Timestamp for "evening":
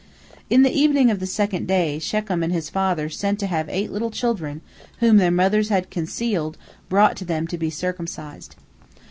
0.75-1.11